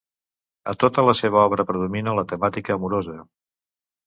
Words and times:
A 0.71 0.73
tota 0.83 1.03
la 1.07 1.13
seva 1.19 1.43
obra 1.51 1.67
predomina 1.73 2.17
la 2.21 2.25
temàtica 2.33 2.79
amorosa. 2.79 3.21